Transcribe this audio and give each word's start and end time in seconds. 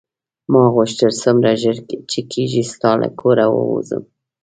ما 0.51 0.63
غوښتل 0.75 1.11
څومره 1.23 1.49
ژر 1.61 1.77
چې 2.11 2.19
کېږي 2.31 2.63
ستا 2.73 2.91
له 3.01 3.09
کوره 3.19 3.45
ووځم. 3.51 4.03